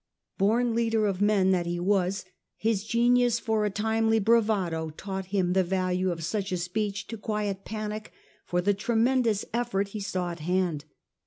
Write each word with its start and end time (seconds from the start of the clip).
Born 0.39 0.73
leader 0.73 1.05
of 1.05 1.21
men 1.21 1.51
that 1.51 1.67
he 1.67 1.79
was, 1.79 2.25
his 2.57 2.83
genius 2.85 3.37
for 3.37 3.65
a 3.65 3.69
timely 3.69 4.17
bravado 4.17 4.89
taught 4.97 5.27
him 5.27 5.53
the 5.53 5.63
value 5.63 6.09
of 6.09 6.23
sucH 6.23 6.51
a 6.51 6.57
speech 6.57 7.05
to 7.05 7.19
quiet 7.19 7.65
panic 7.65 8.11
for 8.43 8.61
the 8.61 8.73
tremendous 8.73 9.45
effort 9.53 9.89
he 9.89 9.99
saw 9.99 10.31
at 10.31 10.39
hand. 10.39 10.85